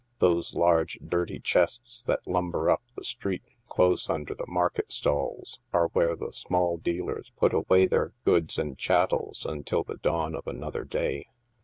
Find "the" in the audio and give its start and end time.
2.95-3.03, 4.33-4.47, 6.15-6.33, 9.83-9.97